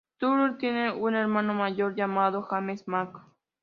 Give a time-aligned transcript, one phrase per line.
[0.15, 3.19] Stuart tiene un hermano mayor llamado, James Manning.